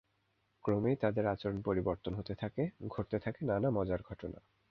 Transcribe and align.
ক্রমেই 0.65 0.95
তাদের 0.95 1.25
আচরণ 1.27 1.59
পরিবর্তন 1.61 2.13
হতে 2.13 2.33
থাকে, 2.35 2.63
ঘটতে 2.87 3.17
থাকে 3.19 3.39
নানা 3.45 3.69
মজার 3.71 4.01
ঘটনা। 4.03 4.39